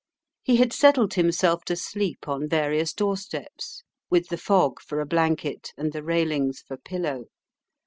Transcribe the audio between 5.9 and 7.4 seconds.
the railings for pillow.